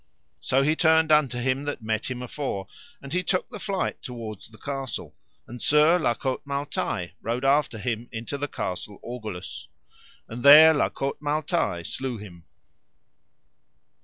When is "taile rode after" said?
6.65-7.77